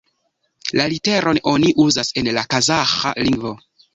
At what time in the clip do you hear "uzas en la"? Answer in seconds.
1.85-2.47